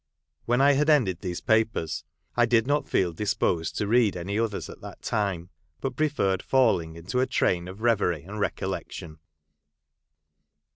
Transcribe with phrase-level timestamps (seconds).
[0.45, 2.03] When I had ended these papers,
[2.35, 6.41] I did not feel dis posed to read any others at that time, but preferred
[6.41, 9.19] falling into a train of reverie and recollection.